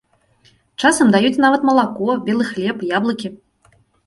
Часам 0.83 1.11
даюць 1.15 1.41
нават 1.45 1.67
малако, 1.69 2.09
белы 2.31 2.49
хлеб, 2.51 2.77
яблыкі. 2.97 3.27